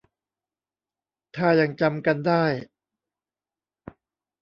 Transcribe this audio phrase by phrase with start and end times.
[1.35, 2.45] ถ้ายังจำกันได้